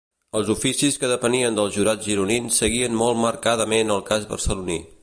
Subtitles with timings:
[0.37, 4.83] Els oficis que depenien dels Jurats gironins seguien molt marcadament el cas barceloní.